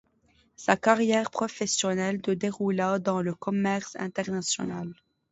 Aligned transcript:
Sa 0.55 0.77
carrière 0.77 1.29
professionnelle 1.29 2.21
de 2.21 2.33
déroula 2.33 2.97
dans 2.97 3.21
le 3.21 3.35
commerce 3.35 3.95
international. 3.97 4.95